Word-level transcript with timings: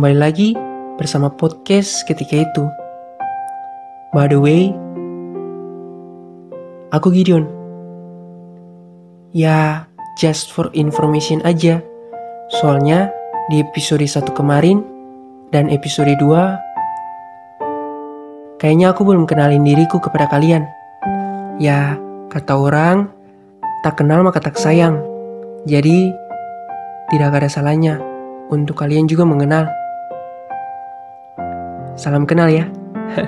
Kembali 0.00 0.16
lagi 0.16 0.56
bersama 0.96 1.28
podcast 1.28 2.08
ketika 2.08 2.40
itu. 2.40 2.64
By 4.16 4.32
the 4.32 4.40
way, 4.40 4.72
aku 6.88 7.12
Gideon. 7.12 7.44
Ya, 9.36 9.84
just 10.16 10.56
for 10.56 10.72
information 10.72 11.44
aja. 11.44 11.84
Soalnya 12.48 13.12
di 13.52 13.60
episode 13.60 14.00
1 14.00 14.24
kemarin 14.32 14.80
dan 15.52 15.68
episode 15.68 16.16
2 16.16 18.56
kayaknya 18.56 18.96
aku 18.96 19.04
belum 19.04 19.28
kenalin 19.28 19.68
diriku 19.68 20.00
kepada 20.00 20.32
kalian. 20.32 20.64
Ya, 21.60 22.00
kata 22.32 22.56
orang, 22.56 23.12
tak 23.84 24.00
kenal 24.00 24.24
maka 24.24 24.40
tak 24.40 24.56
sayang. 24.56 24.96
Jadi, 25.68 26.08
tidak 27.12 27.36
ada 27.36 27.52
salahnya 27.52 28.00
untuk 28.48 28.80
kalian 28.80 29.04
juga 29.04 29.28
mengenal. 29.28 29.68
Salam 32.00 32.24
kenal 32.24 32.48
ya. 32.48 32.64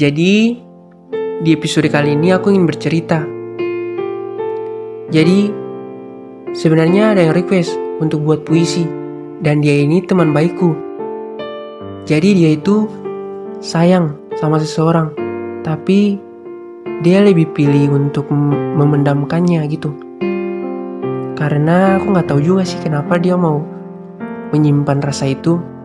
Jadi, 0.00 0.56
di 1.44 1.50
episode 1.52 1.92
kali 1.92 2.16
ini 2.16 2.32
aku 2.32 2.48
ingin 2.48 2.64
bercerita. 2.64 3.20
Jadi, 5.12 5.52
sebenarnya 6.56 7.12
ada 7.12 7.28
yang 7.28 7.36
request 7.36 7.76
untuk 8.00 8.24
buat 8.24 8.48
puisi, 8.48 8.88
dan 9.44 9.60
dia 9.60 9.76
ini 9.84 10.00
teman 10.00 10.32
baikku. 10.32 10.72
Jadi 12.08 12.32
dia 12.32 12.56
itu 12.56 12.88
sayang 13.60 14.16
sama 14.40 14.56
seseorang, 14.56 15.12
tapi 15.60 16.16
dia 17.04 17.20
lebih 17.20 17.52
pilih 17.52 17.92
untuk 17.92 18.32
memendamkannya 18.80 19.68
gitu 19.68 19.92
karena 21.40 21.96
aku 21.96 22.12
nggak 22.12 22.28
tahu 22.28 22.40
juga 22.44 22.68
sih 22.68 22.76
kenapa 22.84 23.16
dia 23.16 23.32
mau 23.32 23.64
menyimpan 24.52 25.00
rasa 25.00 25.32
itu. 25.32 25.79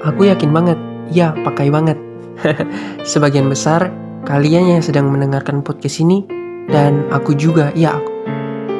Aku 0.00 0.24
yakin 0.24 0.48
banget, 0.48 0.80
ya 1.12 1.36
pakai 1.44 1.68
banget. 1.68 2.00
Sebagian 3.10 3.52
besar 3.52 3.92
kalian 4.24 4.72
yang 4.72 4.80
sedang 4.80 5.12
mendengarkan 5.12 5.60
podcast 5.60 6.00
ini 6.00 6.24
dan 6.72 7.04
aku 7.12 7.36
juga, 7.36 7.68
ya 7.76 8.00
aku, 8.00 8.12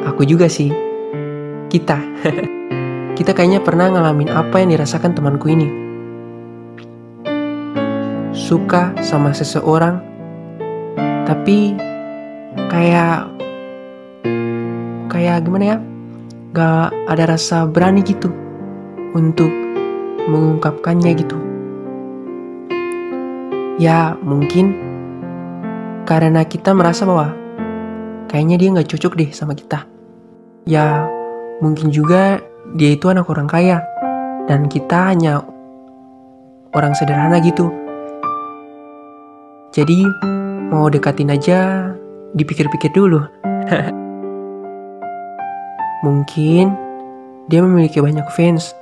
aku 0.09 0.23
juga 0.25 0.49
sih. 0.49 0.73
Kita, 1.69 2.01
kita 3.21 3.37
kayaknya 3.37 3.61
pernah 3.61 3.93
ngalamin 3.93 4.33
apa 4.33 4.65
yang 4.65 4.73
dirasakan 4.73 5.13
temanku 5.13 5.53
ini. 5.53 5.69
Suka 8.33 8.97
sama 9.05 9.37
seseorang, 9.37 10.01
tapi 11.29 11.77
kayak 12.73 13.29
kayak 15.13 15.45
gimana 15.45 15.77
ya 15.77 15.79
gak 16.57 16.97
ada 17.13 17.37
rasa 17.37 17.69
berani 17.69 18.01
gitu 18.01 18.33
untuk 19.13 19.60
mengungkapkannya 20.29 21.13
gitu. 21.17 21.37
Ya 23.81 24.19
mungkin 24.21 24.77
karena 26.05 26.45
kita 26.45 26.77
merasa 26.77 27.09
bahwa 27.09 27.33
kayaknya 28.29 28.57
dia 28.61 28.69
nggak 28.77 28.91
cocok 28.93 29.13
deh 29.17 29.31
sama 29.33 29.57
kita. 29.57 29.89
Ya 30.69 31.09
mungkin 31.65 31.89
juga 31.89 32.45
dia 32.77 32.93
itu 32.93 33.09
anak 33.09 33.31
orang 33.33 33.49
kaya 33.49 33.81
dan 34.51 34.69
kita 34.69 35.15
hanya 35.15 35.41
orang 36.75 36.93
sederhana 36.93 37.41
gitu. 37.41 37.71
Jadi 39.71 40.03
mau 40.71 40.91
dekatin 40.91 41.31
aja 41.31 41.91
dipikir-pikir 42.35 42.91
dulu. 42.91 43.23
Mungkin 46.07 46.75
dia 47.47 47.61
memiliki 47.63 48.03
banyak 48.03 48.27
fans. 48.35 48.75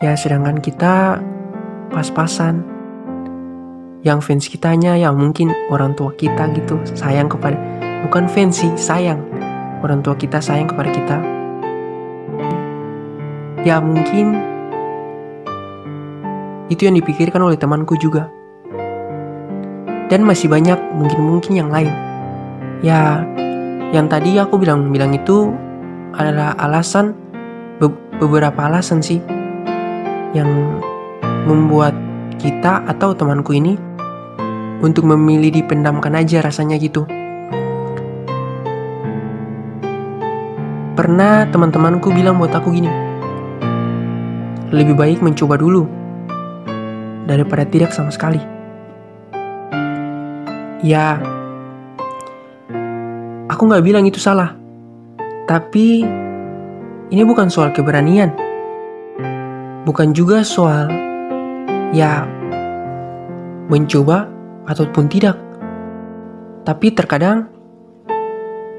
Ya 0.00 0.16
sedangkan 0.16 0.64
kita 0.64 1.20
pas-pasan. 1.92 2.64
Yang 4.00 4.18
fans 4.24 4.48
kitanya 4.48 4.96
ya 4.96 5.12
mungkin 5.12 5.52
orang 5.68 5.92
tua 5.92 6.16
kita 6.16 6.48
gitu 6.56 6.80
sayang 6.96 7.28
kepada 7.28 7.60
bukan 8.08 8.24
fans 8.32 8.64
sih 8.64 8.72
sayang 8.80 9.20
orang 9.84 10.00
tua 10.00 10.16
kita 10.16 10.40
sayang 10.40 10.72
kepada 10.72 10.88
kita. 10.88 11.16
Ya 13.60 13.76
mungkin 13.84 14.40
itu 16.72 16.88
yang 16.88 16.96
dipikirkan 16.96 17.44
oleh 17.44 17.60
temanku 17.60 17.92
juga. 18.00 18.32
Dan 20.08 20.24
masih 20.24 20.48
banyak 20.48 20.80
mungkin-mungkin 20.96 21.60
yang 21.60 21.68
lain. 21.68 21.92
Ya, 22.80 23.20
yang 23.92 24.08
tadi 24.08 24.40
aku 24.40 24.56
bilang-bilang 24.56 25.12
itu 25.12 25.52
adalah 26.16 26.56
alasan 26.56 27.12
be 27.76 27.92
beberapa 28.16 28.64
alasan 28.64 29.04
sih 29.04 29.20
yang 30.36 30.80
membuat 31.44 31.92
kita 32.40 32.86
atau 32.88 33.12
temanku 33.12 33.52
ini 33.52 33.76
untuk 34.80 35.04
memilih 35.04 35.52
dipendamkan 35.52 36.16
aja 36.16 36.40
rasanya 36.40 36.80
gitu. 36.80 37.04
Pernah 40.96 41.48
teman-temanku 41.48 42.12
bilang 42.12 42.36
buat 42.36 42.52
aku 42.52 42.76
gini, 42.76 42.90
lebih 44.68 44.92
baik 44.96 45.24
mencoba 45.24 45.56
dulu 45.56 45.88
daripada 47.24 47.64
tidak 47.64 47.92
sama 47.96 48.12
sekali. 48.12 48.40
Ya, 50.80 51.20
aku 53.48 53.62
nggak 53.68 53.84
bilang 53.84 54.04
itu 54.08 54.20
salah. 54.20 54.56
Tapi 55.44 56.04
ini 57.10 57.22
bukan 57.24 57.48
soal 57.48 57.72
keberanian. 57.72 58.49
Bukan 59.86 60.12
juga 60.12 60.44
soal 60.44 60.90
ya 61.94 62.28
mencoba 63.70 64.28
ataupun 64.68 65.08
tidak. 65.08 65.36
Tapi 66.66 66.92
terkadang 66.92 67.48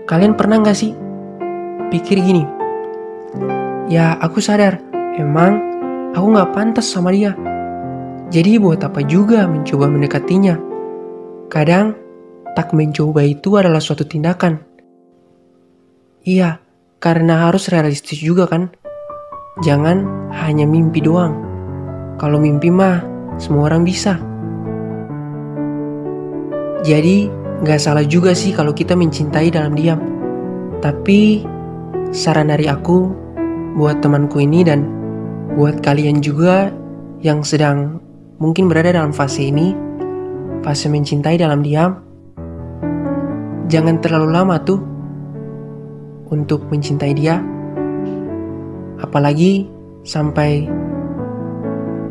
kalian 0.05 0.37
pernah 0.37 0.61
nggak 0.61 0.77
sih 0.77 0.93
pikir 1.89 2.21
gini? 2.21 2.43
Ya 3.91 4.15
aku 4.21 4.39
sadar 4.39 4.79
emang 5.17 5.59
aku 6.13 6.25
nggak 6.37 6.51
pantas 6.53 6.87
sama 6.87 7.11
dia. 7.11 7.33
Jadi 8.31 8.61
buat 8.61 8.79
apa 8.79 9.03
juga 9.03 9.43
mencoba 9.49 9.91
mendekatinya? 9.91 10.55
Kadang 11.51 11.97
tak 12.55 12.71
mencoba 12.71 13.27
itu 13.27 13.59
adalah 13.59 13.83
suatu 13.83 14.07
tindakan 14.07 14.71
Iya, 16.21 16.61
karena 17.01 17.49
harus 17.49 17.65
realistis 17.73 18.21
juga 18.21 18.45
kan. 18.45 18.69
Jangan 19.59 20.07
hanya 20.31 20.63
mimpi 20.63 21.03
doang. 21.03 21.35
Kalau 22.15 22.39
mimpi 22.39 22.71
mah 22.71 23.03
semua 23.35 23.67
orang 23.67 23.83
bisa. 23.83 24.15
Jadi 26.87 27.27
gak 27.67 27.83
salah 27.83 28.07
juga 28.07 28.31
sih 28.31 28.55
kalau 28.55 28.71
kita 28.71 28.95
mencintai 28.95 29.51
dalam 29.51 29.75
diam. 29.75 29.99
Tapi 30.79 31.43
saran 32.15 32.47
dari 32.47 32.71
aku 32.71 33.11
buat 33.75 33.99
temanku 33.99 34.39
ini 34.39 34.63
dan 34.63 34.87
buat 35.59 35.83
kalian 35.83 36.23
juga 36.23 36.71
yang 37.19 37.43
sedang 37.43 37.99
mungkin 38.39 38.71
berada 38.71 38.95
dalam 38.95 39.11
fase 39.11 39.51
ini, 39.51 39.75
fase 40.63 40.87
mencintai 40.87 41.35
dalam 41.35 41.59
diam, 41.59 41.99
jangan 43.67 43.99
terlalu 43.99 44.31
lama 44.31 44.57
tuh 44.63 44.81
untuk 46.31 46.65
mencintai 46.71 47.13
dia, 47.13 47.43
apalagi 49.11 49.67
sampai 50.07 50.71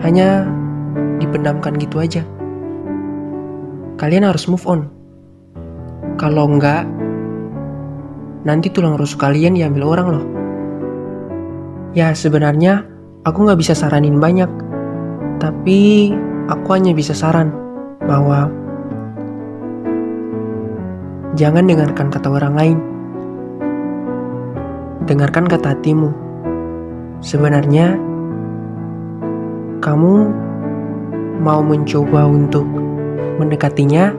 hanya 0.04 0.44
dipendamkan 1.16 1.80
gitu 1.80 1.96
aja. 1.96 2.20
Kalian 3.96 4.28
harus 4.28 4.44
move 4.44 4.60
on. 4.68 4.92
Kalau 6.20 6.44
enggak, 6.44 6.84
nanti 8.44 8.68
tulang 8.68 9.00
rusuk 9.00 9.24
kalian 9.24 9.56
diambil 9.56 9.96
orang 9.96 10.08
loh. 10.12 10.26
Ya 11.96 12.12
sebenarnya 12.12 12.84
aku 13.24 13.48
nggak 13.48 13.60
bisa 13.64 13.72
saranin 13.72 14.20
banyak, 14.20 14.52
tapi 15.40 16.12
aku 16.52 16.68
hanya 16.76 16.92
bisa 16.92 17.16
saran 17.16 17.48
bahwa 18.04 18.52
jangan 21.32 21.64
dengarkan 21.64 22.12
kata 22.12 22.28
orang 22.28 22.54
lain 22.60 22.78
dengarkan 25.08 25.48
kata 25.48 25.74
hatimu. 25.74 26.29
Sebenarnya, 27.20 28.00
kamu 29.84 30.14
mau 31.40 31.60
mencoba 31.60 32.24
untuk 32.24 32.64
mendekatinya, 33.36 34.12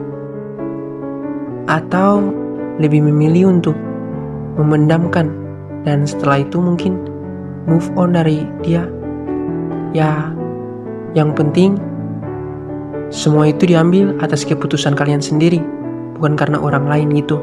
atau 1.66 2.34
lebih 2.82 3.02
memilih 3.06 3.54
untuk 3.54 3.74
memendamkan, 4.58 5.30
dan 5.86 6.06
setelah 6.06 6.42
itu 6.42 6.58
mungkin 6.58 6.98
move 7.70 7.86
on 7.94 8.14
dari 8.14 8.42
dia. 8.66 8.86
Ya, 9.94 10.30
yang 11.14 11.36
penting 11.36 11.78
semua 13.12 13.52
itu 13.52 13.68
diambil 13.68 14.16
atas 14.18 14.42
keputusan 14.42 14.96
kalian 14.98 15.20
sendiri, 15.20 15.60
bukan 16.18 16.34
karena 16.34 16.58
orang 16.58 16.88
lain 16.90 17.12
gitu. 17.18 17.38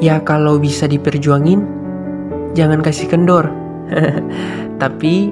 Ya 0.00 0.20
kalau 0.24 0.56
bisa 0.60 0.88
diperjuangin, 0.88 1.79
jangan 2.54 2.82
kasih 2.82 3.06
kendor. 3.06 3.50
Tapi 4.82 5.30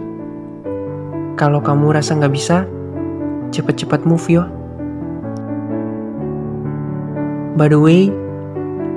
kalau 1.39 1.63
kamu 1.63 1.95
rasa 1.95 2.19
nggak 2.19 2.35
bisa, 2.35 2.67
cepat-cepat 3.55 4.03
move 4.05 4.27
yo. 4.27 4.45
By 7.59 7.71
the 7.71 7.79
way, 7.79 8.11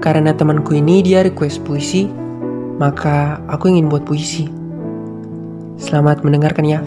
karena 0.01 0.33
temanku 0.33 0.77
ini 0.77 1.01
dia 1.01 1.25
request 1.25 1.65
puisi, 1.65 2.09
maka 2.77 3.41
aku 3.49 3.69
ingin 3.69 3.89
buat 3.89 4.05
puisi. 4.05 4.49
Selamat 5.81 6.21
mendengarkan 6.21 6.65
ya. 6.65 6.81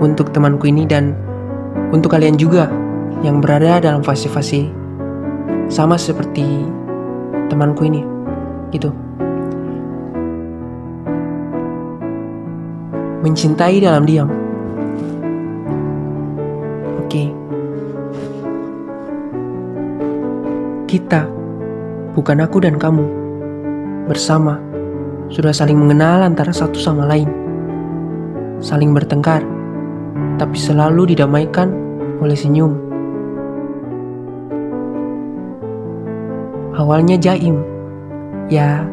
Untuk 0.00 0.36
temanku 0.36 0.68
ini 0.68 0.84
dan 0.84 1.16
untuk 1.92 2.12
kalian 2.12 2.36
juga 2.36 2.68
yang 3.24 3.40
berada 3.40 3.80
dalam 3.80 4.04
fase-fase 4.04 4.68
sama 5.72 5.96
seperti 5.96 6.44
temanku 7.48 7.88
ini 7.88 8.04
gitu 8.74 8.92
mencintai 13.24 13.80
dalam 13.80 14.04
diam. 14.04 14.28
Oke. 17.04 17.30
Kita 20.90 21.28
bukan 22.16 22.38
aku 22.40 22.64
dan 22.64 22.80
kamu 22.80 23.04
bersama 24.08 24.58
sudah 25.28 25.50
saling 25.50 25.76
mengenal 25.76 26.22
antara 26.24 26.54
satu 26.54 26.78
sama 26.78 27.04
lain. 27.04 27.28
Saling 28.62 28.96
bertengkar 28.96 29.44
tapi 30.36 30.56
selalu 30.56 31.16
didamaikan 31.16 31.72
oleh 32.20 32.36
senyum. 32.36 32.76
Awalnya 36.76 37.16
jaim, 37.16 37.64
ya 38.52 38.84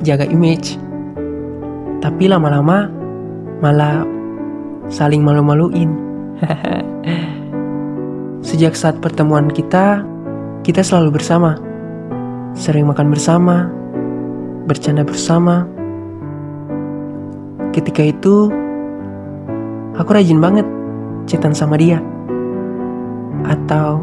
jaga 0.00 0.24
image. 0.24 0.80
Tapi 2.00 2.30
lama-lama 2.30 2.97
malah 3.58 4.06
saling 4.90 5.22
malu-maluin. 5.22 5.90
Sejak 8.48 8.78
saat 8.78 9.02
pertemuan 9.02 9.50
kita, 9.50 10.02
kita 10.64 10.80
selalu 10.80 11.18
bersama. 11.20 11.58
Sering 12.56 12.88
makan 12.88 13.12
bersama, 13.12 13.68
bercanda 14.64 15.04
bersama. 15.04 15.68
Ketika 17.74 18.02
itu, 18.02 18.50
aku 19.94 20.10
rajin 20.10 20.40
banget 20.40 20.66
cetan 21.28 21.52
sama 21.52 21.76
dia. 21.76 22.00
Atau 23.46 24.02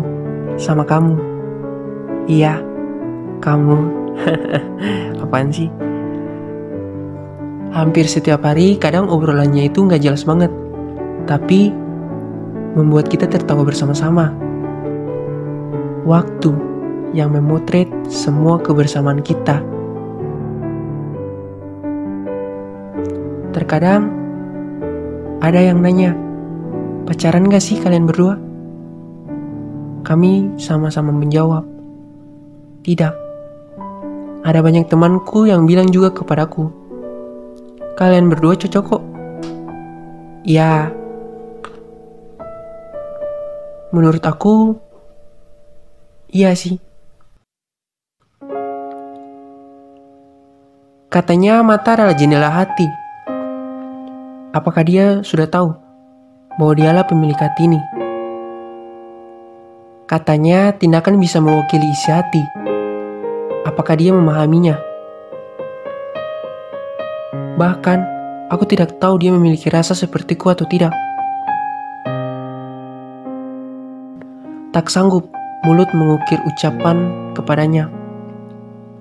sama 0.56 0.88
kamu. 0.88 1.18
Iya 2.26 2.58
kamu 3.46 3.78
apaan 5.24 5.54
sih 5.54 5.70
hampir 7.76 8.08
setiap 8.08 8.48
hari 8.48 8.80
kadang 8.80 9.12
obrolannya 9.12 9.68
itu 9.68 9.84
nggak 9.84 10.00
jelas 10.00 10.24
banget. 10.24 10.48
Tapi 11.28 11.76
membuat 12.80 13.12
kita 13.12 13.28
tertawa 13.28 13.68
bersama-sama. 13.68 14.32
Waktu 16.08 16.56
yang 17.12 17.36
memotret 17.36 17.92
semua 18.08 18.64
kebersamaan 18.64 19.20
kita. 19.20 19.60
Terkadang 23.52 24.12
ada 25.44 25.60
yang 25.60 25.80
nanya 25.80 26.16
pacaran 27.08 27.48
gak 27.48 27.64
sih 27.64 27.80
kalian 27.80 28.08
berdua? 28.08 28.36
Kami 30.06 30.60
sama-sama 30.60 31.10
menjawab 31.16 31.64
tidak. 32.86 33.16
Ada 34.46 34.62
banyak 34.62 34.86
temanku 34.86 35.50
yang 35.50 35.66
bilang 35.66 35.90
juga 35.90 36.14
kepadaku, 36.14 36.70
kalian 37.96 38.28
berdua 38.28 38.60
cocok 38.60 38.84
kok. 38.84 39.04
Ya, 40.46 40.94
menurut 43.90 44.22
aku, 44.22 44.78
iya 46.30 46.54
sih. 46.54 46.78
Katanya 51.10 51.64
mata 51.64 51.96
adalah 51.96 52.14
jendela 52.14 52.52
hati. 52.52 52.86
Apakah 54.52 54.84
dia 54.84 55.24
sudah 55.24 55.48
tahu 55.48 55.72
bahwa 56.60 56.74
dialah 56.76 57.08
pemilik 57.08 57.40
hati 57.40 57.72
ini? 57.72 57.80
Katanya 60.06 60.76
tindakan 60.76 61.18
bisa 61.18 61.40
mewakili 61.40 61.88
isi 61.90 62.12
hati. 62.12 62.44
Apakah 63.66 63.98
dia 63.98 64.14
memahaminya? 64.14 64.95
Bahkan, 67.56 68.00
aku 68.52 68.68
tidak 68.68 69.00
tahu 69.00 69.16
dia 69.16 69.32
memiliki 69.32 69.72
rasa 69.72 69.96
sepertiku 69.96 70.52
atau 70.52 70.68
tidak. 70.68 70.92
Tak 74.76 74.92
sanggup 74.92 75.32
mulut 75.64 75.88
mengukir 75.96 76.36
ucapan 76.44 77.32
kepadanya. 77.32 77.88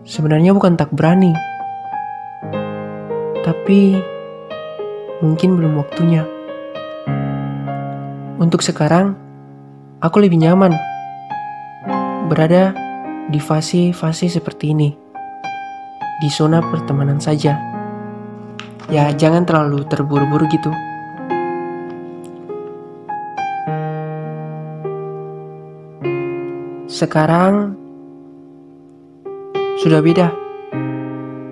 Sebenarnya 0.07 0.55
bukan 0.55 0.79
tak 0.79 0.95
berani, 0.95 1.35
tapi 3.43 3.99
mungkin 5.19 5.59
belum 5.59 5.83
waktunya. 5.83 6.23
Untuk 8.39 8.63
sekarang, 8.63 9.19
aku 9.99 10.23
lebih 10.23 10.39
nyaman 10.39 10.71
berada 12.31 12.71
di 13.35 13.43
fase-fase 13.43 14.31
seperti 14.31 14.71
ini, 14.71 14.95
di 16.23 16.29
zona 16.31 16.63
pertemanan 16.63 17.19
saja. 17.19 17.74
Ya, 18.93 19.09
jangan 19.17 19.49
terlalu 19.49 19.89
terburu-buru 19.89 20.45
gitu. 20.53 20.69
Sekarang 26.85 27.75
sudah 29.81 30.05
beda. 30.05 30.29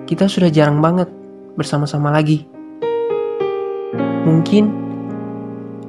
Kita 0.05 0.29
sudah 0.29 0.53
jarang 0.53 0.77
banget 0.77 1.09
bersama-sama 1.57 2.13
lagi. 2.13 2.45
Mungkin 4.23 4.69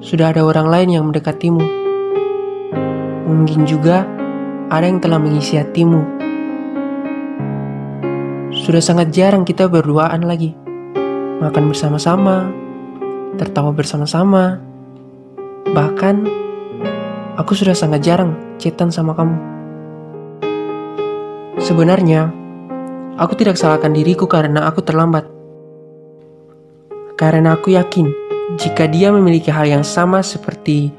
sudah 0.01 0.33
ada 0.33 0.43
orang 0.43 0.67
lain 0.73 0.89
yang 0.97 1.05
mendekatimu. 1.13 1.65
Mungkin 3.29 3.69
juga 3.69 4.09
ada 4.73 4.89
yang 4.89 4.99
telah 4.99 5.21
mengisi 5.21 5.61
hatimu. 5.61 6.03
Sudah 8.65 8.81
sangat 8.81 9.13
jarang 9.13 9.45
kita 9.45 9.69
berduaan 9.69 10.25
lagi. 10.25 10.64
Makan 11.43 11.71
bersama-sama, 11.71 12.47
tertawa 13.35 13.75
bersama-sama. 13.75 14.63
Bahkan, 15.67 16.17
aku 17.35 17.53
sudah 17.59 17.75
sangat 17.75 18.07
jarang 18.07 18.39
cetan 18.63 18.95
sama 18.95 19.19
kamu. 19.19 19.37
Sebenarnya, 21.59 22.31
aku 23.19 23.35
tidak 23.35 23.59
salahkan 23.59 23.91
diriku 23.91 24.31
karena 24.31 24.67
aku 24.71 24.83
terlambat. 24.83 25.27
Karena 27.19 27.55
aku 27.55 27.75
yakin, 27.75 28.11
jika 28.59 28.87
dia 28.91 29.11
memiliki 29.11 29.51
hal 29.51 29.67
yang 29.67 29.87
sama 29.87 30.23
seperti 30.23 30.95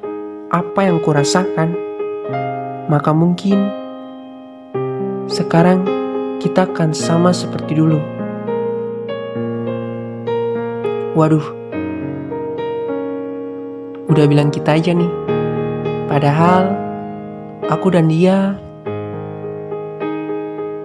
apa 0.52 0.88
yang 0.88 1.00
kurasakan, 1.04 1.76
maka 2.92 3.12
mungkin 3.16 3.60
sekarang 5.28 5.84
kita 6.40 6.70
akan 6.70 6.94
sama 6.94 7.34
seperti 7.34 7.76
dulu. 7.76 8.15
Waduh, 11.16 11.48
udah 14.12 14.26
bilang 14.28 14.52
kita 14.52 14.76
aja 14.76 14.92
nih. 14.92 15.08
Padahal 16.12 16.76
aku 17.72 17.88
dan 17.88 18.12
dia 18.12 18.60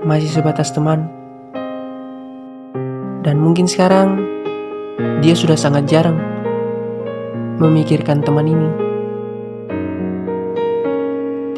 masih 0.07 0.31
sebatas 0.31 0.71
teman. 0.71 1.11
Dan 3.27 3.43
mungkin 3.43 3.67
sekarang 3.67 4.23
dia 5.19 5.35
sudah 5.35 5.59
sangat 5.59 5.91
jarang 5.91 6.23
memikirkan 7.59 8.23
teman 8.23 8.47
ini. 8.47 8.71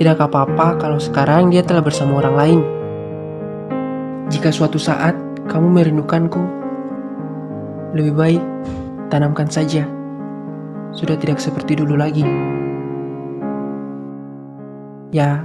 Tidak 0.00 0.16
apa-apa 0.16 0.80
kalau 0.80 0.96
sekarang 0.96 1.52
dia 1.52 1.60
telah 1.60 1.84
bersama 1.84 2.24
orang 2.24 2.34
lain. 2.40 2.60
Jika 4.32 4.48
suatu 4.48 4.80
saat 4.80 5.12
kamu 5.44 5.68
merindukanku, 5.76 6.61
lebih 7.92 8.12
baik 8.16 8.42
tanamkan 9.12 9.48
saja. 9.48 9.84
Sudah 10.92 11.16
tidak 11.16 11.40
seperti 11.40 11.76
dulu 11.76 11.96
lagi. 11.96 12.24
Ya, 15.12 15.44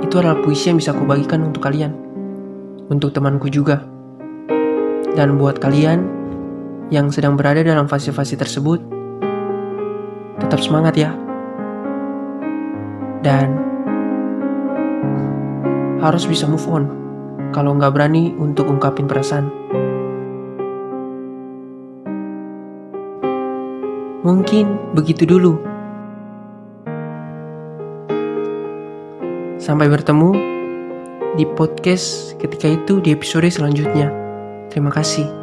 itu 0.00 0.14
adalah 0.16 0.40
puisi 0.40 0.72
yang 0.72 0.80
bisa 0.80 0.96
aku 0.96 1.04
bagikan 1.04 1.44
untuk 1.44 1.64
kalian. 1.64 1.92
Untuk 2.88 3.12
temanku 3.12 3.48
juga. 3.52 3.84
Dan 5.12 5.36
buat 5.36 5.60
kalian 5.60 6.08
yang 6.88 7.12
sedang 7.12 7.36
berada 7.36 7.60
dalam 7.60 7.84
fase-fase 7.88 8.36
tersebut, 8.36 8.80
tetap 10.40 10.60
semangat 10.60 10.96
ya. 10.96 11.12
Dan 13.20 13.60
harus 16.00 16.26
bisa 16.26 16.48
move 16.48 16.66
on 16.66 16.84
kalau 17.52 17.76
nggak 17.76 17.92
berani 17.92 18.32
untuk 18.40 18.66
ungkapin 18.68 19.04
perasaan. 19.04 19.48
Mungkin 24.22 24.94
begitu 24.94 25.26
dulu. 25.26 25.58
Sampai 29.58 29.90
bertemu 29.90 30.30
di 31.34 31.44
podcast 31.58 32.38
ketika 32.38 32.70
itu 32.70 33.02
di 33.02 33.10
episode 33.10 33.50
selanjutnya. 33.50 34.14
Terima 34.70 34.94
kasih. 34.94 35.41